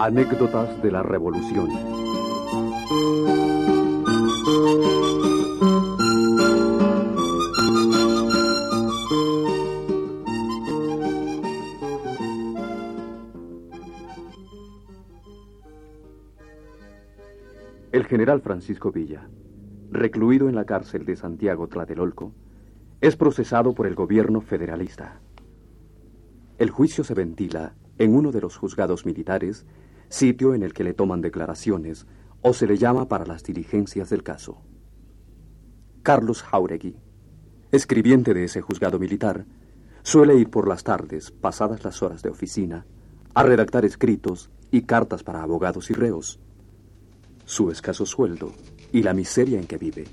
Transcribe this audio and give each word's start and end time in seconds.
Anécdotas 0.00 0.82
de 0.82 0.90
la 0.90 1.04
Revolución. 1.04 1.70
El 17.92 18.04
general 18.06 18.40
Francisco 18.40 18.90
Villa, 18.90 19.28
recluido 20.06 20.48
en 20.48 20.54
la 20.54 20.64
cárcel 20.64 21.04
de 21.04 21.16
Santiago 21.16 21.66
Tlatelolco, 21.66 22.32
es 23.00 23.16
procesado 23.16 23.74
por 23.74 23.88
el 23.88 23.96
gobierno 23.96 24.40
federalista. 24.40 25.20
El 26.58 26.70
juicio 26.70 27.02
se 27.02 27.12
ventila 27.12 27.74
en 27.98 28.14
uno 28.14 28.30
de 28.30 28.40
los 28.40 28.56
juzgados 28.56 29.04
militares, 29.04 29.66
sitio 30.08 30.54
en 30.54 30.62
el 30.62 30.74
que 30.74 30.84
le 30.84 30.94
toman 30.94 31.22
declaraciones 31.22 32.06
o 32.40 32.52
se 32.52 32.68
le 32.68 32.76
llama 32.76 33.08
para 33.08 33.26
las 33.26 33.42
diligencias 33.42 34.08
del 34.08 34.22
caso. 34.22 34.62
Carlos 36.04 36.44
Jauregui, 36.44 36.94
escribiente 37.72 38.32
de 38.32 38.44
ese 38.44 38.60
juzgado 38.60 39.00
militar, 39.00 39.44
suele 40.04 40.36
ir 40.36 40.50
por 40.50 40.68
las 40.68 40.84
tardes, 40.84 41.32
pasadas 41.32 41.82
las 41.82 42.00
horas 42.00 42.22
de 42.22 42.30
oficina, 42.30 42.86
a 43.34 43.42
redactar 43.42 43.84
escritos 43.84 44.50
y 44.70 44.82
cartas 44.82 45.24
para 45.24 45.42
abogados 45.42 45.90
y 45.90 45.94
reos 45.94 46.38
su 47.44 47.70
escaso 47.70 48.04
sueldo 48.04 48.52
y 48.96 49.02
la 49.02 49.12
miseria 49.12 49.58
en 49.58 49.66
que 49.66 49.76
vive 49.76 50.06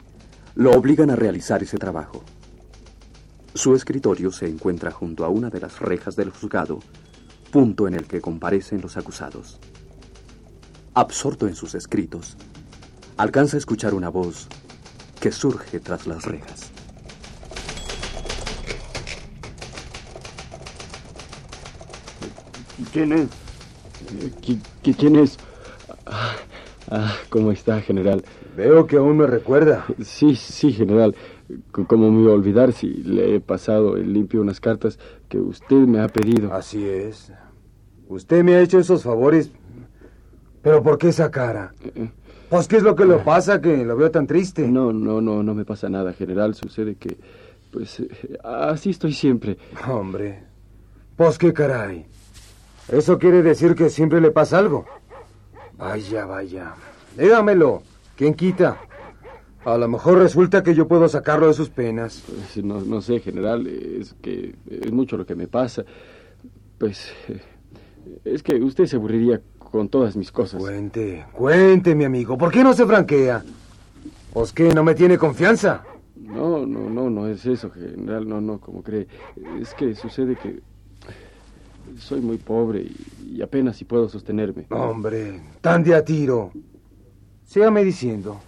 lo 0.56 0.74
obligan 0.74 1.10
a 1.10 1.16
realizar 1.16 1.64
ese 1.64 1.78
trabajo. 1.78 2.22
Su 3.54 3.76
escritorio 3.76 4.30
se 4.30 4.46
encuentra 4.46 4.92
junto 4.92 5.24
a 5.24 5.30
una 5.30 5.50
de 5.50 5.62
las 5.62 5.80
rejas 5.80 6.18
del 6.18 6.32
juzgado, 6.32 6.80
punto 7.50 7.88
en 7.88 7.94
el 7.94 8.08
que 8.08 8.20
comparecen 8.20 8.82
los 8.82 8.98
acusados. 8.98 9.58
Absorto 10.96 11.48
en 11.48 11.56
sus 11.56 11.76
escritos, 11.76 12.36
alcanza 13.16 13.56
a 13.56 13.60
escuchar 13.60 13.94
una 13.94 14.10
voz 14.10 14.50
que 15.22 15.32
surge 15.32 15.80
tras 15.80 16.06
las 16.06 16.26
rejas. 16.26 16.70
¿Quién 22.92 23.14
es? 23.14 23.30
¿Quién 24.98 25.16
es? 25.16 25.38
Ah, 26.96 27.16
¿cómo 27.30 27.52
está, 27.52 27.82
general? 27.82 28.24
Veo 28.56 28.86
que 28.86 28.98
aún 28.98 29.18
me 29.18 29.26
recuerda. 29.26 29.84
Sí, 30.04 30.36
sí, 30.36 30.72
general. 30.72 31.16
¿Cómo 31.72 32.12
me 32.12 32.22
iba 32.22 32.32
a 32.32 32.36
olvidar 32.36 32.72
si 32.72 32.88
le 32.88 33.36
he 33.36 33.40
pasado 33.40 33.98
en 33.98 34.14
limpio 34.14 34.42
unas 34.42 34.60
cartas 34.60 35.00
que 35.28 35.40
usted 35.40 35.88
me 35.88 36.00
ha 36.02 36.08
pedido? 36.08 36.54
Así 36.54 36.88
es. 36.88 37.34
Usted 38.08 38.44
me 38.44 38.54
ha 38.54 38.62
hecho 38.62 38.78
esos 38.78 39.02
favores. 39.02 39.52
¿Pero 40.62 40.84
por 40.84 41.00
qué 41.00 41.10
esa 41.10 41.32
cara? 41.32 41.74
Eh, 41.84 41.92
eh. 41.96 42.12
Pues, 42.52 42.68
¿qué 42.68 42.78
es 42.78 42.84
lo 42.84 42.96
que 42.96 43.06
le 43.06 43.18
pasa 43.18 43.60
que 43.60 43.84
lo 43.84 43.96
veo 43.98 44.12
tan 44.12 44.28
triste? 44.28 44.68
No, 44.68 44.94
no, 44.94 45.20
no, 45.20 45.42
no 45.42 45.56
me 45.56 45.66
pasa 45.66 45.90
nada, 45.90 46.14
general. 46.14 46.54
Sucede 46.54 46.94
que, 46.94 47.18
pues, 47.72 48.02
eh, 48.02 48.38
así 48.44 48.92
estoy 48.92 49.14
siempre. 49.14 49.58
Hombre, 49.90 50.44
pues 51.18 51.40
qué 51.40 51.54
caray. 51.54 52.06
¿Eso 52.90 53.18
quiere 53.18 53.42
decir 53.42 53.74
que 53.74 53.90
siempre 53.90 54.22
le 54.22 54.30
pasa 54.30 54.60
algo? 54.60 54.86
Vaya, 55.84 56.26
vaya. 56.26 56.74
Dígamelo. 57.18 57.84
¿Quién 58.16 58.34
quita? 58.34 58.78
A 59.66 59.78
lo 59.78 59.88
mejor 59.90 60.18
resulta 60.18 60.64
que 60.64 60.74
yo 60.74 60.88
puedo 60.88 61.10
sacarlo 61.10 61.48
de 61.48 61.54
sus 61.54 61.70
penas. 61.70 62.24
Pues, 62.26 62.64
no, 62.64 62.80
no 62.80 63.02
sé, 63.02 63.20
general. 63.20 63.68
Es 63.68 64.16
que 64.22 64.56
es 64.70 64.92
mucho 64.94 65.18
lo 65.18 65.26
que 65.26 65.36
me 65.36 65.48
pasa. 65.48 65.84
Pues 66.78 67.12
es 68.24 68.44
que 68.44 68.56
usted 68.56 68.86
se 68.86 68.96
aburriría 68.96 69.42
con 69.58 69.90
todas 69.90 70.16
mis 70.16 70.32
cosas. 70.32 70.62
Cuente, 70.62 71.26
cuente, 71.34 71.96
mi 71.96 72.06
amigo. 72.06 72.38
¿Por 72.38 72.50
qué 72.50 72.64
no 72.64 72.74
se 72.74 72.86
franquea? 72.86 73.44
¿Os 74.34 74.54
que 74.54 74.74
no 74.74 74.86
me 74.86 74.96
tiene 74.96 75.18
confianza? 75.18 75.84
No, 76.16 76.66
no, 76.66 76.90
no, 76.90 77.10
no 77.10 77.28
es 77.28 77.46
eso, 77.46 77.70
general. 77.70 78.28
No, 78.28 78.40
no, 78.40 78.60
como 78.60 78.82
cree. 78.84 79.08
Es 79.60 79.74
que 79.74 79.96
sucede 79.96 80.38
que 80.38 80.62
soy 81.98 82.22
muy 82.22 82.38
pobre 82.38 82.88
y, 83.26 83.42
apenas 83.42 83.78
si 83.78 83.86
puedo 83.86 84.08
sostenerme. 84.10 84.66
Hombre, 84.70 85.42
tan 85.62 85.84
de 85.84 85.96
a 85.96 86.04
tiro. 86.04 86.52
Sígame 87.46 87.84
diciendo. 87.84 88.40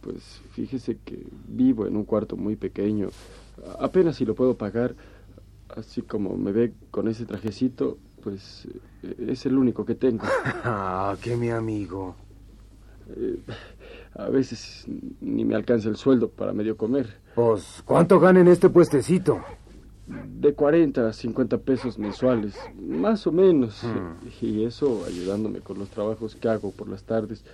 Pues 0.00 0.40
fíjese 0.52 0.96
que 1.04 1.26
vivo 1.48 1.86
en 1.86 1.96
un 1.96 2.04
cuarto 2.04 2.36
muy 2.36 2.56
pequeño. 2.56 3.10
Apenas 3.78 4.16
si 4.16 4.24
lo 4.24 4.34
puedo 4.34 4.56
pagar. 4.56 4.94
Así 5.68 6.02
como 6.02 6.36
me 6.36 6.50
ve 6.50 6.72
con 6.90 7.06
ese 7.06 7.26
trajecito, 7.26 7.98
pues 8.24 8.66
eh, 9.02 9.28
es 9.28 9.46
el 9.46 9.56
único 9.56 9.84
que 9.84 9.94
tengo. 9.94 10.24
ah, 10.64 11.16
qué 11.22 11.36
mi 11.36 11.50
amigo. 11.50 12.16
Eh, 13.16 13.40
a 14.14 14.28
veces 14.28 14.86
ni 15.20 15.44
me 15.44 15.54
alcanza 15.54 15.88
el 15.88 15.96
sueldo 15.96 16.28
para 16.28 16.52
medio 16.52 16.76
comer. 16.76 17.20
Pues, 17.34 17.82
¿cuánto 17.84 18.18
gana 18.18 18.40
en 18.40 18.48
este 18.48 18.68
puestecito? 18.68 19.40
De 20.40 20.54
40 20.54 21.08
a 21.08 21.12
50 21.12 21.58
pesos 21.58 21.98
mensuales, 21.98 22.54
más 22.80 23.26
o 23.26 23.32
menos. 23.32 23.82
Hmm. 23.84 24.44
Y 24.44 24.64
eso 24.64 25.04
ayudándome 25.06 25.60
con 25.60 25.78
los 25.78 25.88
trabajos 25.90 26.34
que 26.34 26.48
hago 26.48 26.70
por 26.70 26.88
las 26.88 27.02
tardes, 27.04 27.44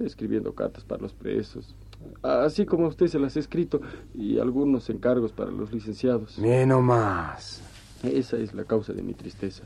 escribiendo 0.00 0.54
cartas 0.54 0.84
para 0.84 1.02
los 1.02 1.12
presos, 1.12 1.74
así 2.22 2.64
como 2.64 2.86
usted 2.86 3.06
se 3.06 3.18
las 3.18 3.36
ha 3.36 3.40
escrito, 3.40 3.80
y 4.14 4.38
algunos 4.38 4.88
encargos 4.90 5.32
para 5.32 5.50
los 5.50 5.72
licenciados. 5.72 6.40
Bien 6.40 6.72
o 6.72 6.80
más. 6.80 7.62
Esa 8.02 8.36
es 8.36 8.54
la 8.54 8.64
causa 8.64 8.92
de 8.92 9.02
mi 9.02 9.14
tristeza, 9.14 9.64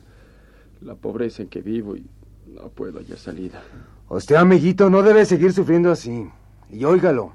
la 0.81 0.95
pobreza 0.95 1.43
en 1.43 1.49
que 1.49 1.61
vivo 1.61 1.97
y 1.97 2.07
no 2.47 2.69
puedo 2.69 2.99
hallar 2.99 3.19
salida. 3.19 3.63
Usted, 4.09 4.37
amiguito, 4.37 4.91
no 4.91 5.03
debe 5.03 5.25
seguir 5.25 5.53
sufriendo 5.53 5.91
así. 5.91 6.27
Y 6.71 6.85
óigalo, 6.85 7.33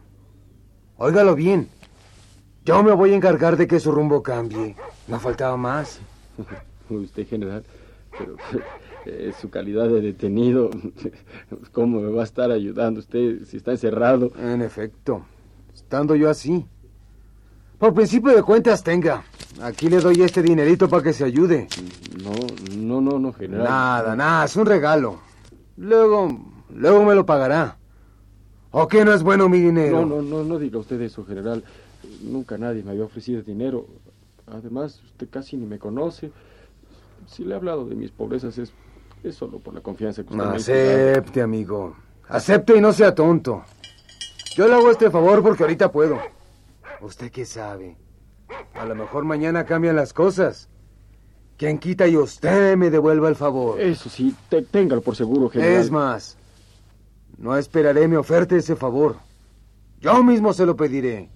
óigalo 0.98 1.36
bien. 1.36 1.70
Yo 2.68 2.84
me 2.84 2.92
voy 2.92 3.14
a 3.14 3.16
encargar 3.16 3.56
de 3.56 3.66
que 3.66 3.80
su 3.80 3.94
rumbo 3.94 4.22
cambie. 4.22 4.76
No 5.08 5.22
faltaba 5.22 5.56
más. 5.56 6.02
Usted, 6.90 7.26
general, 7.26 7.64
pero 8.12 8.36
eh, 9.06 9.32
su 9.40 9.50
calidad 9.50 9.88
de 9.88 10.02
detenido, 10.02 10.70
¿cómo 11.72 12.02
me 12.02 12.12
va 12.12 12.24
a 12.24 12.26
estar 12.26 12.52
ayudando 12.52 13.00
usted 13.00 13.46
si 13.46 13.56
está 13.56 13.72
encerrado? 13.72 14.34
En 14.38 14.62
efecto, 14.62 15.26
estando 15.74 16.14
yo 16.14 16.30
así. 16.30 16.66
Por 17.80 17.94
principio 17.94 18.36
de 18.36 18.44
cuentas, 18.44 18.84
tenga. 18.84 19.24
Aquí 19.62 19.88
le 19.88 20.02
doy 20.02 20.22
este 20.22 20.42
dinerito 20.42 20.90
para 20.90 21.04
que 21.04 21.14
se 21.14 21.24
ayude. 21.24 21.70
No, 22.22 22.32
no, 22.76 23.00
no, 23.00 23.18
no, 23.18 23.32
general. 23.32 23.64
Nada, 23.64 24.16
nada, 24.18 24.44
es 24.44 24.58
un 24.58 24.66
regalo. 24.66 25.20
Luego, 25.78 26.38
luego 26.76 27.06
me 27.06 27.16
lo 27.16 27.26
pagará. 27.26 27.78
¿O 28.72 28.90
qué 28.90 29.06
no 29.06 29.14
es 29.14 29.24
bueno 29.24 29.48
mi 29.48 29.62
dinero? 29.62 30.06
No, 30.06 30.18
no, 30.18 30.22
no, 30.22 30.44
no 30.44 30.60
diga 30.60 30.80
usted 30.80 31.00
eso, 31.00 31.24
general. 31.24 31.64
Nunca 32.22 32.58
nadie 32.58 32.84
me 32.84 32.92
había 32.92 33.04
ofrecido 33.04 33.42
dinero. 33.42 33.88
Además, 34.48 35.02
usted 35.04 35.28
casi 35.30 35.58
ni 35.58 35.66
me 35.66 35.80
conoce. 35.80 36.32
Si 37.28 37.44
le 37.44 37.54
he 37.54 37.56
hablado 37.56 37.86
de 37.86 37.96
mis 37.96 38.12
pobrezas 38.12 38.58
es, 38.58 38.72
es 39.24 39.36
solo 39.36 39.60
por 39.60 39.74
la 39.74 39.82
confianza 39.82 40.24
que 40.24 40.34
usted 40.34 40.46
me 40.46 40.56
Acepte, 40.56 41.42
amigo. 41.42 41.96
Acepte 42.30 42.78
y 42.78 42.82
no 42.82 42.94
sea 42.94 43.14
tonto. 43.14 43.64
Yo 44.56 44.68
le 44.68 44.74
hago 44.74 44.90
este 44.90 45.12
favor 45.12 45.44
porque 45.44 45.64
ahorita 45.64 45.92
puedo. 45.92 46.18
¿Usted 47.02 47.32
qué 47.32 47.46
sabe? 47.46 47.98
A 48.74 48.86
lo 48.86 48.96
mejor 48.96 49.26
mañana 49.26 49.66
cambian 49.66 49.96
las 49.96 50.14
cosas. 50.14 50.70
Quien 51.58 51.80
quita 51.80 52.08
y 52.08 52.16
usted 52.16 52.78
me 52.78 52.90
devuelva 52.90 53.30
el 53.30 53.36
favor. 53.36 53.80
Eso 53.82 54.10
sí, 54.10 54.36
téngalo 54.72 55.02
por 55.02 55.16
seguro, 55.16 55.50
general. 55.50 55.82
Es 55.82 55.92
más, 55.92 56.38
no 57.38 57.58
esperaré 57.58 58.08
me 58.08 58.18
oferte 58.18 58.58
ese 58.58 58.76
favor. 58.76 59.18
Yo 60.00 60.24
mismo 60.24 60.54
se 60.54 60.66
lo 60.66 60.76
pediré. 60.76 61.30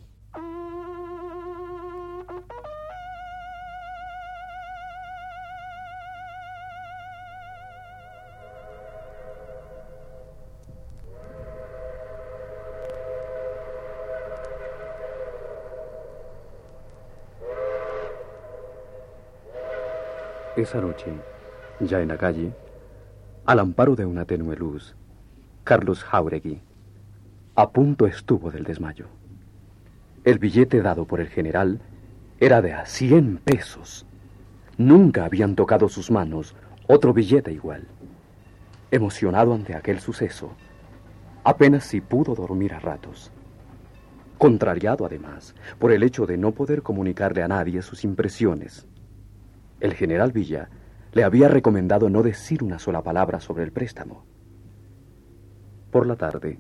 Esa 20.56 20.82
noche, 20.82 21.12
ya 21.80 22.02
en 22.02 22.10
la 22.10 22.18
calle, 22.18 22.54
al 23.46 23.60
amparo 23.60 23.96
de 23.96 24.06
una 24.06 24.26
tenue 24.26 24.56
luz, 24.56 24.96
Carlos 25.64 26.04
Jauregui 26.04 26.62
a 27.56 27.70
punto 27.70 28.08
estuvo 28.08 28.50
del 28.50 28.64
desmayo. 28.64 29.08
El 30.24 30.40
billete 30.40 30.82
dado 30.82 31.06
por 31.06 31.20
el 31.20 31.28
general 31.28 31.82
era 32.40 32.62
de 32.62 32.74
a 32.74 32.86
cien 32.86 33.38
pesos. 33.38 34.06
Nunca 34.78 35.26
habían 35.26 35.56
tocado 35.56 35.90
sus 35.90 36.10
manos 36.10 36.56
otro 36.88 37.14
billete 37.14 37.52
igual. 37.52 37.88
Emocionado 38.90 39.54
ante 39.54 39.76
aquel 39.76 40.00
suceso, 40.00 40.54
apenas 41.44 41.84
si 41.84 42.02
pudo 42.02 42.36
dormir 42.36 42.74
a 42.74 42.80
ratos. 42.80 43.32
contrariado 44.38 45.06
además 45.06 45.54
por 45.78 45.92
el 45.92 46.02
hecho 46.02 46.26
de 46.26 46.36
no 46.36 46.52
poder 46.52 46.82
comunicarle 46.82 47.44
a 47.44 47.48
nadie 47.48 47.82
sus 47.84 48.04
impresiones. 48.04 48.88
El 49.82 49.96
general 49.96 50.32
Villa 50.32 50.70
le 51.12 51.24
había 51.24 51.48
recomendado 51.50 52.10
no 52.10 52.22
decir 52.22 52.64
una 52.64 52.80
sola 52.80 53.02
palabra 53.02 53.40
sobre 53.42 53.64
el 53.64 53.72
préstamo. 53.72 54.24
Por 55.92 56.06
la 56.06 56.16
tarde, 56.16 56.60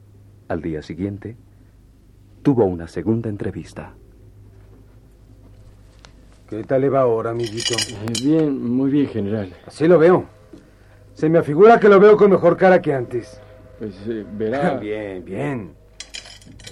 al 0.49 0.61
día 0.61 0.81
siguiente, 0.81 1.37
tuvo 2.41 2.65
una 2.65 2.87
segunda 2.87 3.29
entrevista. 3.29 3.93
¿Qué 6.49 6.63
tal 6.63 6.81
le 6.81 6.89
va 6.89 7.01
ahora, 7.01 7.29
amiguito? 7.29 7.75
Eh, 7.75 8.11
bien, 8.23 8.61
muy 8.61 8.89
bien, 8.89 9.07
general. 9.07 9.53
Así 9.65 9.87
lo 9.87 9.99
veo. 9.99 10.25
Se 11.13 11.29
me 11.29 11.37
afigura 11.37 11.79
que 11.79 11.87
lo 11.87 11.99
veo 11.99 12.17
con 12.17 12.31
mejor 12.31 12.57
cara 12.57 12.81
que 12.81 12.93
antes. 12.93 13.39
Pues 13.79 13.95
eh, 14.07 14.25
verá. 14.33 14.73
bien, 14.81 15.23
bien. 15.23 15.71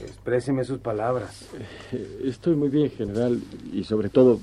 Expréseme 0.01 0.63
sus 0.65 0.79
palabras. 0.79 1.47
Eh, 1.93 2.23
estoy 2.25 2.55
muy 2.55 2.69
bien, 2.69 2.89
general, 2.89 3.39
y 3.71 3.83
sobre 3.83 4.09
todo 4.09 4.39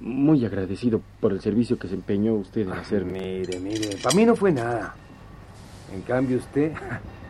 muy 0.00 0.44
agradecido 0.44 1.00
por 1.20 1.32
el 1.32 1.40
servicio 1.40 1.78
que 1.78 1.88
se 1.88 1.94
empeñó 1.94 2.34
usted 2.34 2.62
en 2.62 2.72
hacerme. 2.72 3.20
Mire, 3.40 3.60
mire, 3.60 3.96
para 4.02 4.14
mí 4.14 4.24
no 4.24 4.36
fue 4.36 4.52
nada. 4.52 4.94
En 5.92 6.02
cambio 6.02 6.38
usted, 6.38 6.72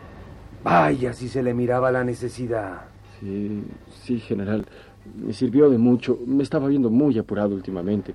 vaya 0.63 1.13
si 1.13 1.29
se 1.29 1.43
le 1.43 1.53
miraba 1.53 1.91
la 1.91 2.03
necesidad. 2.03 2.81
Sí, 3.19 3.63
sí, 4.03 4.19
general. 4.19 4.65
Me 5.15 5.33
sirvió 5.33 5.69
de 5.69 5.77
mucho. 5.77 6.19
Me 6.25 6.43
estaba 6.43 6.67
viendo 6.67 6.89
muy 6.89 7.17
apurado 7.17 7.55
últimamente. 7.55 8.13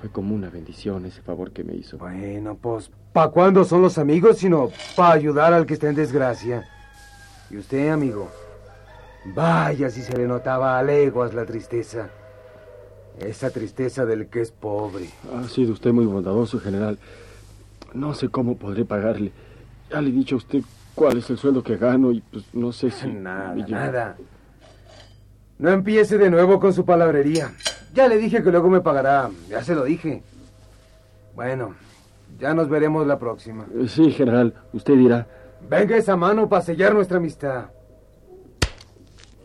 Fue 0.00 0.10
como 0.10 0.34
una 0.34 0.50
bendición 0.50 1.06
ese 1.06 1.22
favor 1.22 1.52
que 1.52 1.64
me 1.64 1.74
hizo. 1.74 1.96
Bueno, 1.96 2.58
pues, 2.60 2.90
¿pa' 3.12 3.30
cuándo 3.30 3.64
son 3.64 3.82
los 3.82 3.96
amigos 3.96 4.38
sino 4.38 4.70
para 4.96 5.14
ayudar 5.14 5.52
al 5.52 5.64
que 5.64 5.74
está 5.74 5.88
en 5.88 5.94
desgracia? 5.94 6.68
Y 7.50 7.56
usted, 7.56 7.88
amigo, 7.88 8.28
vaya 9.24 9.88
si 9.88 10.02
se 10.02 10.16
le 10.16 10.26
notaba 10.26 10.78
a 10.78 10.82
leguas 10.82 11.32
la 11.32 11.46
tristeza. 11.46 12.10
Esa 13.20 13.50
tristeza 13.50 14.04
del 14.04 14.26
que 14.26 14.40
es 14.40 14.50
pobre. 14.50 15.08
Ha 15.34 15.44
sido 15.48 15.72
usted 15.72 15.92
muy 15.92 16.04
bondadoso, 16.04 16.58
general. 16.58 16.98
No 17.92 18.12
sé 18.14 18.28
cómo 18.28 18.56
podré 18.56 18.84
pagarle. 18.84 19.32
Ya 19.90 20.00
le 20.00 20.08
he 20.08 20.12
dicho 20.12 20.34
a 20.34 20.38
usted 20.38 20.62
cuál 20.94 21.18
es 21.18 21.30
el 21.30 21.38
sueldo 21.38 21.62
que 21.62 21.76
gano 21.76 22.10
y 22.10 22.20
pues 22.20 22.44
no 22.52 22.72
sé 22.72 22.90
si... 22.90 23.06
Nada, 23.08 23.54
nada. 23.68 24.16
No 25.58 25.70
empiece 25.70 26.18
de 26.18 26.30
nuevo 26.30 26.58
con 26.58 26.72
su 26.72 26.84
palabrería. 26.84 27.52
Ya 27.94 28.08
le 28.08 28.16
dije 28.18 28.42
que 28.42 28.50
luego 28.50 28.68
me 28.68 28.80
pagará. 28.80 29.30
Ya 29.48 29.62
se 29.62 29.74
lo 29.76 29.84
dije. 29.84 30.22
Bueno, 31.36 31.76
ya 32.38 32.52
nos 32.54 32.68
veremos 32.68 33.06
la 33.06 33.18
próxima. 33.18 33.66
Eh, 33.76 33.86
Sí, 33.86 34.10
general. 34.10 34.54
Usted 34.72 34.94
dirá. 34.96 35.28
Venga 35.68 35.96
esa 35.96 36.16
mano 36.16 36.48
para 36.48 36.62
sellar 36.62 36.92
nuestra 36.94 37.18
amistad. 37.18 37.66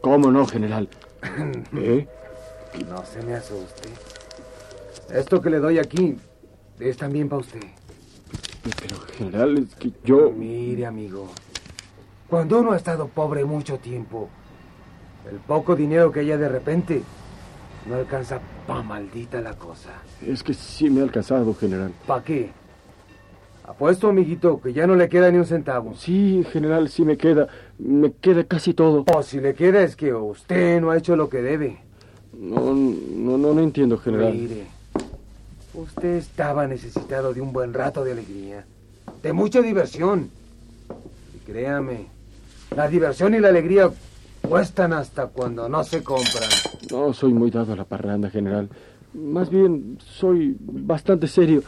¿Cómo 0.02 0.32
no, 0.32 0.46
general? 0.48 0.90
¿Eh? 1.76 2.08
No 2.90 3.04
se 3.06 3.22
me 3.24 3.34
asuste. 3.36 3.90
Esto 5.14 5.42
que 5.42 5.50
le 5.50 5.60
doy 5.60 5.80
aquí 5.80 6.16
es 6.80 6.98
también 6.98 7.28
para 7.28 7.42
usted. 7.42 7.62
Pero, 8.82 9.00
general, 9.18 9.58
es 9.58 9.76
que 9.76 9.92
yo... 10.04 10.32
Mire, 10.32 10.86
amigo. 10.86 11.30
Cuando 12.28 12.60
uno 12.60 12.74
ha 12.74 12.78
estado 12.78 13.08
pobre 13.08 13.44
mucho 13.44 13.80
tiempo, 13.80 14.30
el 15.30 15.38
poco 15.38 15.76
dinero 15.76 16.12
que 16.12 16.20
haya 16.20 16.38
de 16.38 16.48
repente 16.48 17.02
no 17.88 17.96
alcanza 17.96 18.40
pa' 18.68 18.84
maldita 18.84 19.42
la 19.42 19.54
cosa. 19.54 19.90
Es 20.26 20.44
que 20.44 20.54
sí 20.54 20.90
me 20.90 21.02
ha 21.02 21.04
alcanzado, 21.04 21.54
general. 21.56 21.92
¿Pa' 22.06 22.24
qué? 22.24 22.52
Apuesto, 23.64 24.10
amiguito, 24.10 24.62
que 24.62 24.74
ya 24.74 24.86
no 24.86 24.96
le 24.96 25.10
queda 25.10 25.32
ni 25.32 25.38
un 25.38 25.46
centavo. 25.46 25.94
Sí, 25.96 26.44
general, 26.52 26.90
sí 26.90 27.04
me 27.04 27.18
queda. 27.18 27.48
Me 27.78 28.14
queda 28.14 28.44
casi 28.44 28.74
todo. 28.74 29.06
O 29.14 29.24
si 29.24 29.40
le 29.40 29.54
queda 29.54 29.82
es 29.82 29.96
que 29.96 30.14
usted 30.14 30.82
no 30.82 30.92
ha 30.92 30.98
hecho 30.98 31.16
lo 31.16 31.30
que 31.30 31.42
debe. 31.42 31.89
No, 32.40 32.74
no, 32.74 33.38
no, 33.38 33.54
no 33.54 33.62
entiendo, 33.62 33.98
general. 33.98 34.34
Mire, 34.34 34.68
usted 35.74 36.16
estaba 36.16 36.68
necesitado 36.68 37.34
de 37.34 37.42
un 37.42 37.52
buen 37.52 37.74
rato 37.74 38.06
de 38.06 38.14
alegría, 38.14 38.66
de 39.22 39.34
mucha 39.34 39.62
diversión. 39.62 40.30
Y 41.36 41.52
créame, 41.52 42.08
la 42.74 42.88
diversión 42.88 43.36
y 43.36 43.40
la 43.40 43.50
alegría 43.50 43.92
cuestan 44.42 44.94
hasta 44.94 45.28
cuando 45.28 45.68
no 45.68 45.84
se 45.84 46.02
compran. 46.02 46.50
No 46.90 47.12
soy 47.12 47.34
muy 47.34 47.52
dado 47.52 47.74
a 47.74 47.76
la 47.76 47.84
parranda, 47.84 48.30
general. 48.30 48.70
Más 49.14 49.50
bien, 49.50 49.98
soy 50.00 50.56
bastante 50.60 51.28
serio. 51.28 51.62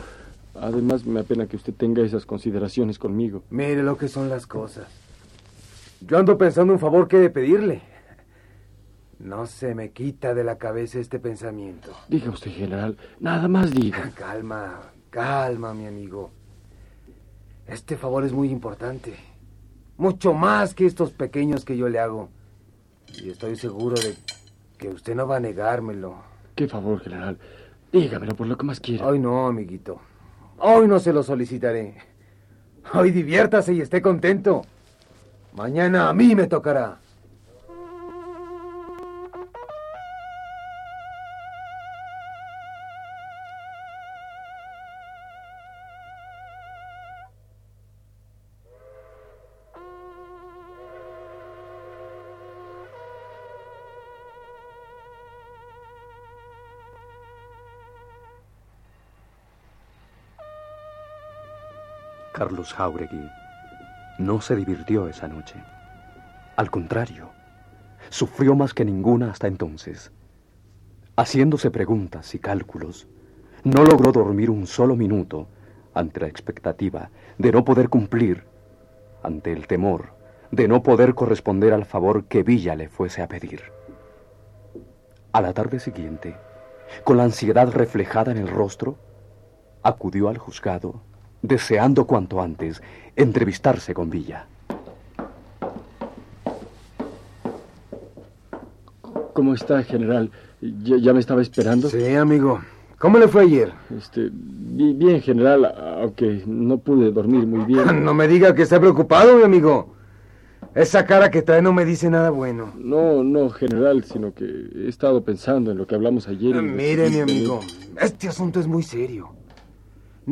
Además, 0.56 1.06
me 1.06 1.20
apena 1.20 1.48
que 1.48 1.58
usted 1.58 1.74
tenga 1.74 2.02
esas 2.02 2.26
consideraciones 2.26 2.98
conmigo. 2.98 3.44
Mire 3.50 3.84
lo 3.84 3.98
que 3.98 4.08
son 4.08 4.30
las 4.30 4.48
cosas. 4.48 4.88
Yo 6.08 6.18
ando 6.18 6.38
pensando 6.38 6.72
un 6.72 6.80
favor 6.80 7.10
que 7.10 7.18
he 7.18 7.22
de 7.22 7.30
pedirle. 7.30 7.91
No 9.24 9.46
se 9.46 9.76
me 9.76 9.92
quita 9.92 10.34
de 10.34 10.44
la 10.44 10.58
cabeza 10.58 11.00
este 11.00 11.20
pensamiento. 11.20 11.92
Diga 12.08 12.32
usted, 12.32 12.52
general. 12.52 12.98
Nada 13.20 13.48
más 13.48 13.72
diga. 13.72 14.12
Calma, 14.16 14.80
calma, 15.12 15.74
mi 15.74 15.86
amigo. 15.86 16.32
Este 17.68 17.98
favor 17.98 18.26
es 18.26 18.34
muy 18.34 18.50
importante. 18.50 19.16
Mucho 19.98 20.34
más 20.34 20.74
que 20.74 20.88
estos 20.88 21.12
pequeños 21.12 21.64
que 21.66 21.78
yo 21.78 21.88
le 21.88 22.00
hago. 22.00 22.30
Y 23.22 23.30
estoy 23.30 23.56
seguro 23.56 23.96
de 23.96 24.16
que 24.78 24.90
usted 24.90 25.14
no 25.14 25.28
va 25.28 25.38
a 25.38 25.40
negármelo. 25.40 26.16
Qué 26.56 26.68
favor, 26.68 27.00
general. 27.02 27.38
Dígamelo 27.92 28.36
por 28.36 28.48
lo 28.48 28.58
que 28.58 28.66
más 28.66 28.80
quiera. 28.80 29.06
Hoy 29.06 29.20
no, 29.20 29.46
amiguito. 29.46 30.00
Hoy 30.58 30.88
no 30.88 31.00
se 31.00 31.14
lo 31.14 31.22
solicitaré. 31.22 31.96
Hoy 32.94 33.12
diviértase 33.12 33.74
y 33.74 33.82
esté 33.82 34.02
contento. 34.02 34.64
Mañana 35.54 36.10
a 36.10 36.14
mí 36.14 36.34
me 36.34 36.48
tocará. 36.48 37.01
Carlos 62.34 62.74
Jauregui 62.74 63.30
no 64.18 64.42
se 64.42 64.56
divirtió 64.56 65.08
esa 65.08 65.28
noche. 65.28 65.56
Al 66.56 66.72
contrario, 66.72 67.30
sufrió 68.10 68.56
más 68.56 68.74
que 68.74 68.86
ninguna 68.86 69.32
hasta 69.32 69.48
entonces. 69.48 70.12
Haciéndose 71.16 71.72
preguntas 71.72 72.34
y 72.36 72.40
cálculos, 72.40 73.08
no 73.64 73.84
logró 73.84 74.12
dormir 74.12 74.50
un 74.50 74.68
solo 74.68 74.96
minuto 74.96 75.48
ante 75.94 76.22
la 76.22 76.28
expectativa 76.28 77.10
de 77.38 77.52
no 77.52 77.66
poder 77.66 77.90
cumplir, 77.90 78.46
ante 79.24 79.52
el 79.52 79.68
temor 79.68 80.22
de 80.52 80.68
no 80.68 80.84
poder 80.84 81.16
corresponder 81.16 81.74
al 81.74 81.86
favor 81.86 82.26
que 82.26 82.44
Villa 82.44 82.76
le 82.76 82.90
fuese 82.90 83.22
a 83.22 83.28
pedir. 83.28 83.64
A 85.32 85.40
la 85.40 85.54
tarde 85.54 85.80
siguiente, 85.80 86.36
con 87.06 87.16
la 87.18 87.24
ansiedad 87.24 87.72
reflejada 87.72 88.32
en 88.32 88.38
el 88.38 88.50
rostro, 88.50 88.98
acudió 89.82 90.28
al 90.28 90.38
juzgado 90.38 91.02
deseando 91.42 92.06
cuanto 92.06 92.42
antes 92.42 92.82
entrevistarse 93.16 93.94
con 93.94 94.10
Villa. 94.10 94.46
¿Cómo 99.34 99.54
está, 99.54 99.82
general? 99.84 100.32
¿Ya, 100.62 100.98
ya 100.98 101.14
me 101.14 101.20
estaba 101.20 101.42
esperando? 101.42 101.90
Sí, 101.90 102.16
amigo. 102.16 102.62
¿Cómo 103.00 103.18
le 103.18 103.28
fue 103.28 103.44
ayer? 103.44 103.72
Este, 103.98 104.30
bi- 104.32 104.94
bien, 104.94 105.22
general, 105.22 105.66
aunque 106.02 106.44
no 106.46 106.78
pude 106.78 107.12
dormir 107.12 107.48
muy 107.48 107.66
bien. 107.66 107.82
No 108.06 108.14
me 108.14 108.28
diga 108.28 108.54
que 108.54 108.62
está 108.62 108.80
preocupado, 108.80 109.38
mi 109.38 109.44
amigo. 109.44 109.96
Esa 110.76 111.06
cara 111.06 111.32
que 111.32 111.42
trae 111.42 111.62
no 111.62 111.74
me 111.74 111.84
dice 111.84 112.10
nada 112.10 112.30
bueno. 112.30 112.72
No, 112.78 113.24
no, 113.24 113.50
general, 113.50 114.04
sino 114.04 114.34
que 114.34 114.46
he 114.46 114.88
estado 114.88 115.24
pensando 115.24 115.72
en 115.72 115.78
lo 115.78 115.88
que 115.88 115.96
hablamos 115.96 116.28
ayer. 116.28 116.56
y 116.56 116.62
Mire, 116.62 117.10
mi 117.10 117.20
amigo, 117.20 117.60
este 118.00 118.28
asunto 118.28 118.60
es 118.60 118.68
muy 118.68 118.84
serio. 118.84 119.30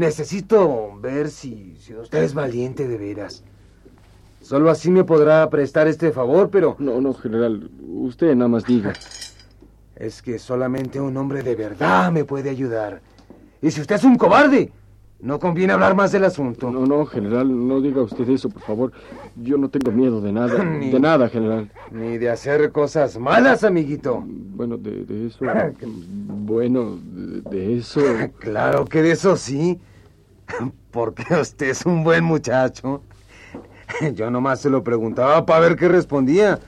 Necesito 0.09 0.97
ver 1.01 1.29
si, 1.29 1.75
si 1.75 1.93
usted 1.93 2.23
es 2.23 2.33
valiente 2.33 2.87
de 2.87 2.97
veras. 2.97 3.43
Solo 4.41 4.69
así 4.71 4.89
me 4.89 5.03
podrá 5.03 5.49
prestar 5.49 5.89
este 5.89 6.13
favor, 6.13 6.49
pero 6.49 6.77
No, 6.79 7.01
no, 7.01 7.13
general, 7.13 7.69
usted 7.85 8.33
nada 8.33 8.47
más 8.47 8.63
diga. 8.63 8.93
es 9.97 10.21
que 10.21 10.39
solamente 10.39 11.01
un 11.01 11.17
hombre 11.17 11.43
de 11.43 11.53
verdad 11.53 12.13
me 12.13 12.23
puede 12.23 12.49
ayudar. 12.49 13.01
Y 13.61 13.71
si 13.71 13.81
usted 13.81 13.95
es 13.95 14.05
un 14.05 14.15
cobarde, 14.15 14.71
no 15.19 15.37
conviene 15.37 15.73
hablar 15.73 15.93
más 15.97 16.13
del 16.13 16.23
asunto. 16.23 16.71
No, 16.71 16.85
no, 16.85 17.05
general, 17.05 17.67
no 17.67 17.81
diga 17.81 18.01
usted 18.01 18.29
eso, 18.29 18.47
por 18.49 18.61
favor. 18.61 18.91
Yo 19.35 19.57
no 19.57 19.67
tengo 19.67 19.91
miedo 19.91 20.21
de 20.21 20.31
nada, 20.31 20.63
Ni- 20.63 20.91
de 20.91 20.99
nada, 21.01 21.27
general. 21.27 21.69
Ni 21.91 22.17
de 22.17 22.29
hacer 22.29 22.71
cosas 22.71 23.19
malas, 23.19 23.65
amiguito. 23.65 24.23
Bueno, 24.25 24.77
de, 24.77 25.03
de 25.03 25.27
eso. 25.27 25.39
Bueno, 26.49 26.97
de, 27.03 27.41
de 27.41 27.77
eso. 27.77 28.01
Claro 28.39 28.85
que 28.85 29.01
de 29.03 29.11
eso 29.11 29.35
sí. 29.35 29.77
Porque 30.91 31.23
usted 31.41 31.69
es 31.69 31.85
un 31.85 32.03
buen 32.03 32.23
muchacho. 32.23 33.03
Yo 34.13 34.29
nomás 34.29 34.61
se 34.61 34.69
lo 34.69 34.83
preguntaba 34.83 35.45
para 35.45 35.61
ver 35.61 35.75
qué 35.75 35.87
respondía. 35.87 36.59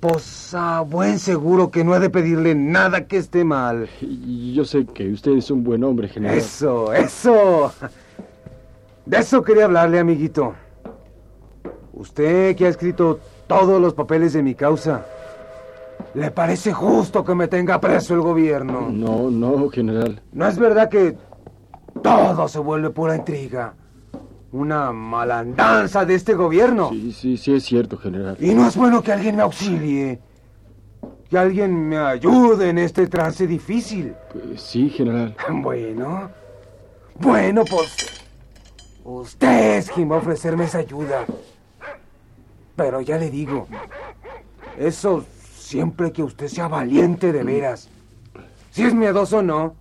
Pues 0.00 0.54
a 0.54 0.82
buen 0.82 1.18
seguro 1.18 1.70
que 1.70 1.82
no 1.82 1.94
he 1.96 1.98
de 1.98 2.10
pedirle 2.10 2.54
nada 2.54 3.06
que 3.06 3.16
esté 3.16 3.44
mal. 3.44 3.88
Yo 4.00 4.64
sé 4.64 4.84
que 4.86 5.10
usted 5.10 5.32
es 5.32 5.50
un 5.50 5.64
buen 5.64 5.82
hombre, 5.82 6.08
general. 6.08 6.36
Eso, 6.36 6.92
eso. 6.92 7.72
De 9.04 9.18
eso 9.18 9.42
quería 9.42 9.64
hablarle, 9.64 9.98
amiguito. 9.98 10.54
Usted 11.92 12.54
que 12.56 12.66
ha 12.66 12.68
escrito 12.68 13.20
todos 13.46 13.80
los 13.80 13.94
papeles 13.94 14.32
de 14.34 14.42
mi 14.42 14.54
causa. 14.54 15.06
¿Le 16.14 16.30
parece 16.30 16.72
justo 16.72 17.24
que 17.24 17.34
me 17.34 17.48
tenga 17.48 17.80
preso 17.80 18.14
el 18.14 18.20
gobierno? 18.20 18.88
No, 18.90 19.30
no, 19.30 19.68
general. 19.70 20.20
¿No 20.32 20.46
es 20.46 20.58
verdad 20.58 20.88
que 20.88 21.16
todo 22.06 22.48
se 22.48 22.58
vuelve 22.58 22.90
pura 22.90 23.16
intriga? 23.16 23.74
Una 24.52 24.92
malandanza 24.92 26.04
de 26.04 26.14
este 26.14 26.34
gobierno. 26.34 26.90
Sí, 26.90 27.12
sí, 27.12 27.36
sí 27.36 27.54
es 27.54 27.64
cierto, 27.64 27.98
general. 27.98 28.36
Y 28.40 28.54
no 28.54 28.66
es 28.66 28.76
bueno 28.76 29.02
que 29.02 29.12
alguien 29.12 29.36
me 29.36 29.42
auxilie. 29.42 30.20
Que 31.28 31.36
alguien 31.36 31.88
me 31.88 31.98
ayude 31.98 32.70
en 32.70 32.78
este 32.78 33.08
trance 33.08 33.46
difícil. 33.46 34.14
Pues 34.32 34.62
sí, 34.62 34.88
general. 34.88 35.34
Bueno. 35.50 36.30
Bueno, 37.18 37.64
pues... 37.68 38.22
Usted 39.04 39.78
es 39.78 39.90
quien 39.90 40.10
va 40.10 40.16
a 40.16 40.18
ofrecerme 40.18 40.64
esa 40.64 40.78
ayuda. 40.78 41.24
Pero 42.76 43.00
ya 43.00 43.18
le 43.18 43.30
digo, 43.30 43.66
eso 44.76 45.24
siempre 45.54 46.12
que 46.12 46.22
usted 46.22 46.48
sea 46.48 46.68
valiente 46.68 47.32
de 47.32 47.42
veras. 47.42 47.88
Si 48.70 48.82
es 48.82 48.94
miedoso 48.94 49.38
o 49.38 49.42
no, 49.42 49.74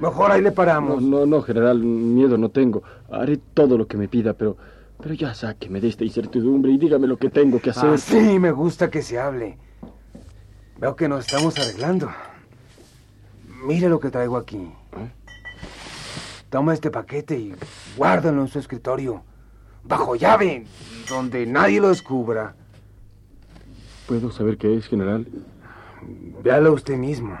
mejor 0.00 0.32
ahí 0.32 0.42
le 0.42 0.52
paramos. 0.52 1.02
No, 1.02 1.20
no, 1.20 1.26
no, 1.26 1.42
general, 1.42 1.78
miedo 1.78 2.38
no 2.38 2.48
tengo. 2.50 2.82
Haré 3.10 3.38
todo 3.54 3.78
lo 3.78 3.86
que 3.86 3.96
me 3.96 4.08
pida, 4.08 4.32
pero, 4.32 4.56
pero 5.00 5.14
ya 5.14 5.34
sáqueme 5.34 5.80
de 5.80 5.88
esta 5.88 6.04
incertidumbre 6.04 6.72
y 6.72 6.78
dígame 6.78 7.06
lo 7.06 7.16
que 7.16 7.30
tengo 7.30 7.60
que 7.60 7.70
hacer. 7.70 7.98
sí, 7.98 8.38
me 8.38 8.50
gusta 8.52 8.90
que 8.90 9.02
se 9.02 9.18
hable. 9.18 9.58
Veo 10.78 10.94
que 10.94 11.08
nos 11.08 11.26
estamos 11.26 11.58
arreglando. 11.58 12.10
Mire 13.64 13.88
lo 13.88 13.98
que 13.98 14.10
traigo 14.10 14.36
aquí. 14.36 14.56
¿Eh? 14.56 15.10
Toma 16.50 16.72
este 16.72 16.90
paquete 16.90 17.36
y 17.36 17.54
guárdalo 17.96 18.42
en 18.42 18.48
su 18.48 18.58
escritorio 18.58 19.22
bajo 19.84 20.14
llave, 20.16 20.66
donde 21.08 21.46
nadie 21.46 21.80
lo 21.80 21.88
descubra. 21.88 22.54
¿Puedo 24.06 24.30
saber 24.30 24.56
qué 24.56 24.76
es, 24.76 24.86
general? 24.86 25.26
Véalo 26.42 26.72
usted 26.72 26.96
mismo. 26.96 27.36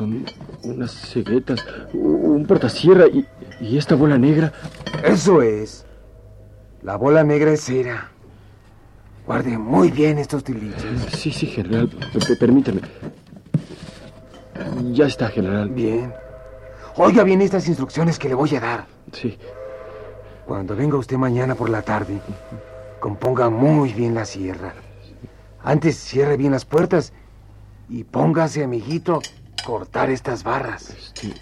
Son 0.00 0.24
unas 0.62 0.92
ceguetas, 0.92 1.62
un 1.92 2.46
portasierra 2.46 3.06
y, 3.06 3.26
y 3.60 3.76
esta 3.76 3.96
bola 3.96 4.16
negra. 4.16 4.50
Eso 5.04 5.42
es. 5.42 5.84
La 6.80 6.96
bola 6.96 7.22
negra 7.22 7.52
es 7.52 7.60
cera. 7.60 8.10
Guarde 9.26 9.58
muy 9.58 9.90
bien 9.90 10.16
estos 10.16 10.42
tiliches. 10.42 10.82
Sí, 11.12 11.30
sí, 11.30 11.48
general. 11.48 11.90
P 11.90 12.36
permítame. 12.36 12.80
Ya 14.90 15.04
está, 15.04 15.28
general. 15.28 15.68
Bien. 15.68 16.14
Oiga 16.96 17.22
bien 17.22 17.42
estas 17.42 17.68
instrucciones 17.68 18.18
que 18.18 18.30
le 18.30 18.34
voy 18.34 18.56
a 18.56 18.60
dar. 18.60 18.86
Sí. 19.12 19.36
Cuando 20.46 20.74
venga 20.74 20.96
usted 20.96 21.18
mañana 21.18 21.54
por 21.54 21.68
la 21.68 21.82
tarde, 21.82 22.22
componga 23.00 23.50
muy 23.50 23.92
bien 23.92 24.14
la 24.14 24.24
sierra. 24.24 24.72
Antes 25.62 25.98
cierre 25.98 26.38
bien 26.38 26.52
las 26.52 26.64
puertas 26.64 27.12
y 27.90 28.04
póngase, 28.04 28.64
amiguito, 28.64 29.20
cortar 29.64 30.10
estas 30.10 30.44
barras. 30.44 30.90
Este, 30.90 31.34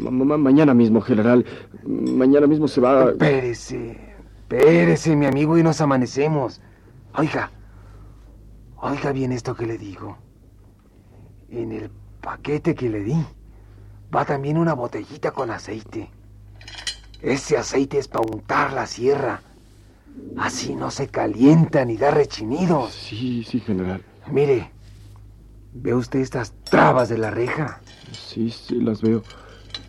mañana 0.00 0.74
mismo, 0.74 1.00
general. 1.00 1.44
Mañana 1.84 2.46
mismo 2.46 2.68
se 2.68 2.80
va. 2.80 3.10
Espérese, 3.10 3.98
espérese, 4.40 5.16
mi 5.16 5.26
amigo, 5.26 5.58
y 5.58 5.62
nos 5.62 5.80
amanecemos. 5.80 6.60
Oiga, 7.16 7.50
oiga 8.76 9.12
bien 9.12 9.32
esto 9.32 9.54
que 9.54 9.66
le 9.66 9.78
digo. 9.78 10.18
En 11.50 11.72
el 11.72 11.90
paquete 12.20 12.74
que 12.74 12.88
le 12.88 13.00
di 13.00 13.24
va 14.14 14.24
también 14.24 14.58
una 14.58 14.74
botellita 14.74 15.32
con 15.32 15.50
aceite. 15.50 16.10
Ese 17.20 17.56
aceite 17.56 17.98
es 17.98 18.08
para 18.08 18.26
untar 18.30 18.72
la 18.72 18.86
sierra. 18.86 19.40
Así 20.36 20.74
no 20.74 20.90
se 20.90 21.08
calienta 21.08 21.84
ni 21.84 21.96
da 21.96 22.10
rechinidos. 22.10 22.92
Sí, 22.92 23.44
sí, 23.44 23.60
general. 23.60 24.02
Mire, 24.30 24.70
¿ve 25.74 25.94
usted 25.94 26.20
estas 26.20 26.52
trabas 26.64 27.08
de 27.10 27.18
la 27.18 27.30
reja? 27.30 27.80
Sí, 28.12 28.50
sí, 28.50 28.80
las 28.80 29.02
veo. 29.02 29.22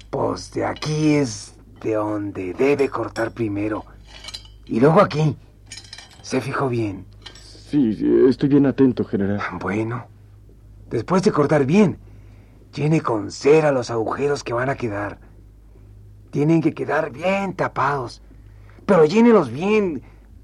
Pues 0.09 0.51
de 0.51 0.65
aquí 0.65 1.13
es 1.13 1.55
de 1.81 1.93
donde 1.93 2.53
debe 2.53 2.89
cortar 2.89 3.31
primero. 3.31 3.85
Y 4.65 4.79
luego 4.79 5.01
aquí. 5.01 5.37
¿Se 6.21 6.41
fijó 6.41 6.67
bien? 6.67 7.05
Sí, 7.69 7.97
estoy 8.27 8.49
bien 8.49 8.65
atento, 8.65 9.05
general. 9.05 9.39
Bueno, 9.61 10.07
después 10.89 11.23
de 11.23 11.31
cortar 11.31 11.65
bien, 11.65 11.99
Llene 12.75 12.99
con 12.99 13.31
cera 13.31 13.71
los 13.71 13.89
agujeros 13.89 14.43
que 14.43 14.51
van 14.51 14.69
a 14.69 14.75
quedar. 14.75 15.17
Tienen 16.29 16.61
que 16.61 16.73
quedar 16.73 17.09
bien 17.09 17.53
tapados. 17.53 18.21
Pero 18.85 19.05
llénelos 19.05 19.49
bien, 19.49 20.01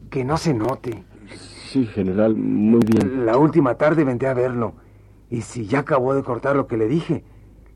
que 0.09 0.23
no 0.23 0.37
se 0.37 0.53
note. 0.53 1.03
Sí, 1.67 1.85
general, 1.85 2.35
muy 2.37 2.79
bien. 2.85 3.25
La 3.25 3.37
última 3.37 3.75
tarde 3.75 4.05
vendré 4.05 4.29
a 4.29 4.33
verlo. 4.33 4.75
Y 5.31 5.41
si 5.41 5.65
ya 5.65 5.79
acabó 5.79 6.13
de 6.13 6.23
cortar 6.23 6.57
lo 6.57 6.67
que 6.67 6.75
le 6.75 6.89
dije, 6.89 7.23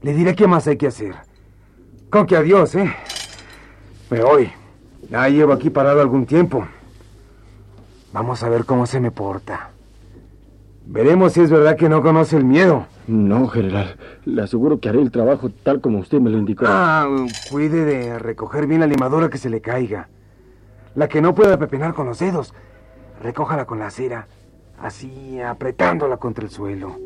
le 0.01 0.13
diré 0.13 0.35
qué 0.35 0.45
más 0.45 0.67
hay 0.67 0.75
que 0.75 0.87
hacer. 0.87 1.15
Con 2.09 2.27
que 2.27 2.35
adiós, 2.35 2.75
¿eh? 2.75 2.93
Me 4.09 4.21
voy. 4.21 4.51
Ya 5.09 5.29
llevo 5.29 5.53
aquí 5.53 5.69
parado 5.69 6.01
algún 6.01 6.25
tiempo. 6.25 6.67
Vamos 8.11 8.43
a 8.43 8.49
ver 8.49 8.65
cómo 8.65 8.85
se 8.85 8.99
me 8.99 9.09
porta. 9.09 9.71
Veremos 10.85 11.33
si 11.33 11.41
es 11.41 11.49
verdad 11.49 11.77
que 11.77 11.87
no 11.87 12.03
conoce 12.03 12.35
el 12.35 12.43
miedo. 12.43 12.87
No, 13.07 13.47
general. 13.47 13.97
Le 14.25 14.41
aseguro 14.41 14.81
que 14.81 14.89
haré 14.89 15.01
el 15.01 15.11
trabajo 15.11 15.49
tal 15.49 15.79
como 15.79 15.99
usted 15.99 16.19
me 16.19 16.29
lo 16.29 16.37
indicó. 16.37 16.65
Ah, 16.67 17.07
cuide 17.49 17.85
de 17.85 18.19
recoger 18.19 18.67
bien 18.67 18.81
la 18.81 18.87
limadura 18.87 19.29
que 19.29 19.37
se 19.37 19.49
le 19.49 19.61
caiga. 19.61 20.09
La 20.93 21.07
que 21.07 21.21
no 21.21 21.33
pueda 21.33 21.57
pepenar 21.57 21.93
con 21.93 22.05
los 22.05 22.19
dedos, 22.19 22.53
recójala 23.21 23.65
con 23.65 23.79
la 23.79 23.91
cera, 23.91 24.27
así 24.79 25.41
apretándola 25.41 26.17
contra 26.17 26.43
el 26.43 26.51
suelo. 26.51 26.97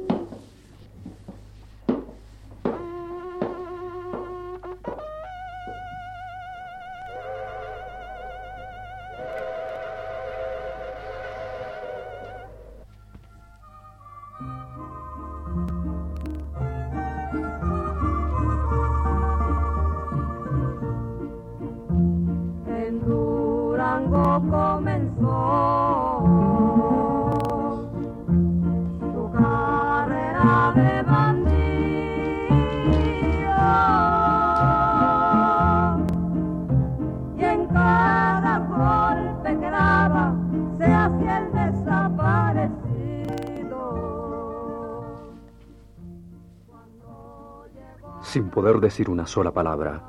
Sin 48.30 48.52
poder 48.52 48.80
decir 48.80 49.10
una 49.10 49.26
sola 49.26 49.50
palabra, 49.50 50.04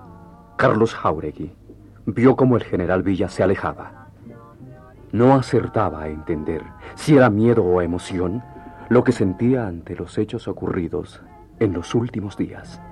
Carlos 0.59 0.95
Jauregui 0.95 1.55
vio 2.05 2.37
cómo 2.37 2.59
el 2.59 2.65
general 2.65 3.03
Villa 3.03 3.31
se 3.31 3.43
alejaba. 3.43 4.09
No 5.11 5.35
acertaba 5.35 6.03
a 6.03 6.09
entender 6.09 6.63
si 6.97 7.17
era 7.17 7.31
miedo 7.31 7.65
o 7.65 7.81
emoción 7.81 8.43
lo 8.91 9.05
que 9.05 9.13
sentía 9.13 9.67
ante 9.67 9.97
los 9.97 10.19
hechos 10.19 10.49
ocurridos 10.49 11.23
en 11.61 11.73
los 11.73 11.95
últimos 11.95 12.37
días. 12.37 12.83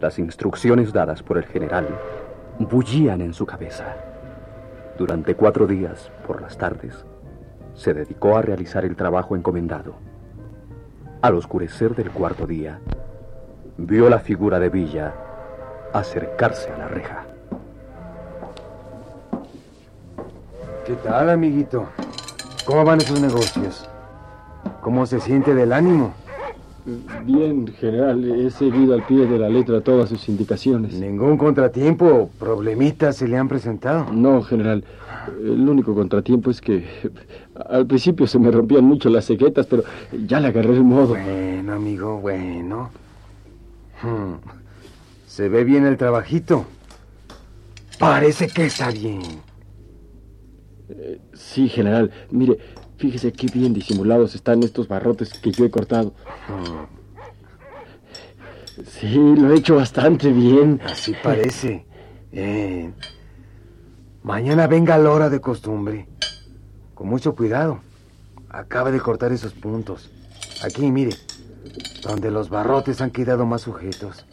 Las 0.00 0.18
instrucciones 0.18 0.92
dadas 0.92 1.22
por 1.22 1.38
el 1.38 1.44
general 1.44 1.86
bullían 2.58 3.20
en 3.20 3.32
su 3.32 3.46
cabeza. 3.46 3.94
Durante 4.98 5.36
cuatro 5.36 5.68
días, 5.68 6.10
por 6.26 6.42
las 6.42 6.58
tardes, 6.58 7.06
se 7.74 7.94
dedicó 7.94 8.36
a 8.36 8.42
realizar 8.42 8.84
el 8.84 8.96
trabajo 8.96 9.36
encomendado. 9.36 9.94
Al 11.20 11.36
oscurecer 11.36 11.94
del 11.94 12.10
cuarto 12.10 12.48
día, 12.48 12.80
vio 13.86 14.08
la 14.08 14.20
figura 14.20 14.58
de 14.60 14.68
Villa 14.68 15.12
acercarse 15.92 16.70
a 16.70 16.78
la 16.78 16.88
reja. 16.88 17.24
¿Qué 20.86 20.94
tal, 20.94 21.30
amiguito? 21.30 21.86
¿Cómo 22.64 22.84
van 22.84 23.00
esos 23.00 23.20
negocios? 23.20 23.88
¿Cómo 24.80 25.06
se 25.06 25.20
siente 25.20 25.54
del 25.54 25.72
ánimo? 25.72 26.12
Bien, 27.24 27.68
general. 27.68 28.24
He 28.24 28.50
seguido 28.50 28.94
al 28.94 29.04
pie 29.04 29.26
de 29.26 29.38
la 29.38 29.48
letra 29.48 29.80
todas 29.80 30.08
sus 30.08 30.28
indicaciones. 30.28 30.94
¿Ningún 30.94 31.36
contratiempo 31.36 32.06
o 32.06 32.28
problemita 32.28 33.12
se 33.12 33.28
le 33.28 33.36
han 33.36 33.48
presentado? 33.48 34.12
No, 34.12 34.42
general. 34.42 34.84
El 35.40 35.68
único 35.68 35.94
contratiempo 35.94 36.50
es 36.50 36.60
que 36.60 36.84
al 37.68 37.86
principio 37.86 38.26
se 38.26 38.40
me 38.40 38.50
rompían 38.50 38.84
mucho 38.84 39.08
las 39.08 39.26
ceguetas, 39.26 39.66
pero 39.66 39.84
ya 40.26 40.40
le 40.40 40.48
agarré 40.48 40.72
el 40.72 40.82
modo. 40.82 41.10
Bueno, 41.10 41.74
amigo, 41.74 42.18
bueno. 42.18 42.90
Hmm. 44.02 44.34
Se 45.26 45.48
ve 45.48 45.64
bien 45.64 45.86
el 45.86 45.96
trabajito. 45.96 46.66
Parece 47.98 48.48
que 48.48 48.66
está 48.66 48.90
bien. 48.90 49.22
Eh, 50.88 51.20
sí, 51.32 51.68
general. 51.68 52.10
Mire, 52.30 52.58
fíjese 52.98 53.32
qué 53.32 53.46
bien 53.46 53.72
disimulados 53.72 54.34
están 54.34 54.62
estos 54.62 54.88
barrotes 54.88 55.32
que 55.34 55.52
yo 55.52 55.64
he 55.64 55.70
cortado. 55.70 56.14
Hmm. 56.48 57.02
Sí, 58.86 59.16
lo 59.16 59.52
he 59.52 59.58
hecho 59.58 59.76
bastante 59.76 60.32
bien. 60.32 60.80
Así 60.84 61.14
parece. 61.22 61.86
Bien. 62.30 62.94
Mañana 64.22 64.66
venga 64.66 64.98
la 64.98 65.10
hora 65.10 65.30
de 65.30 65.40
costumbre. 65.40 66.08
Con 66.94 67.08
mucho 67.08 67.34
cuidado. 67.34 67.80
Acaba 68.48 68.90
de 68.90 69.00
cortar 69.00 69.32
esos 69.32 69.52
puntos. 69.52 70.10
Aquí, 70.62 70.90
mire. 70.90 71.12
Donde 72.02 72.30
los 72.30 72.50
barrotes 72.50 73.00
han 73.00 73.10
quedado 73.10 73.46
más 73.46 73.62
sujetos. 73.62 74.26